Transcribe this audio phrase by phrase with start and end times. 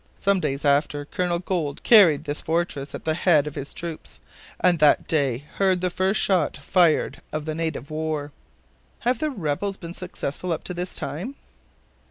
[0.17, 4.19] Some days after Colonel Gold carried this fortress at the head of his troops,
[4.59, 8.31] and that day heard the first shot fired of the native war."
[9.01, 11.35] "Have the rebels been successful up to this time?"